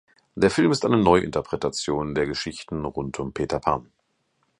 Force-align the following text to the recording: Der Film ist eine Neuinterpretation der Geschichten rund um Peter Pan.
Der 0.33 0.49
Film 0.49 0.71
ist 0.71 0.83
eine 0.83 0.97
Neuinterpretation 0.97 2.15
der 2.15 2.25
Geschichten 2.25 2.85
rund 2.85 3.19
um 3.19 3.33
Peter 3.33 3.59
Pan. 3.59 3.91